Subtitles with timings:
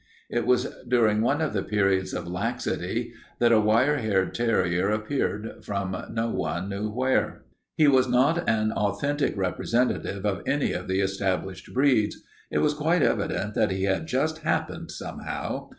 [0.31, 5.63] It was during one of the periods of laxity that a wire haired terrier appeared
[5.63, 7.43] from no one knew where.
[7.75, 12.17] He was not an authentic representative of any of the established breeds;
[12.49, 15.69] it was quite evident that he had just happened somehow.